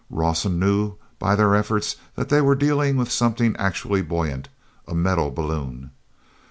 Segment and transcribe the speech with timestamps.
[0.09, 4.49] Rawson knew by their efforts that they were dealing with something actually buoyant,
[4.87, 5.91] a metal balloon.